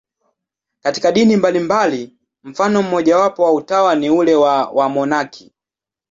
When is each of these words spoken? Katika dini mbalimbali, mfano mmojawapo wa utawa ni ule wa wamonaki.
Katika 0.83 1.11
dini 1.11 1.37
mbalimbali, 1.37 2.15
mfano 2.43 2.81
mmojawapo 2.83 3.43
wa 3.43 3.51
utawa 3.53 3.95
ni 3.95 4.09
ule 4.09 4.35
wa 4.35 4.65
wamonaki. 4.65 5.53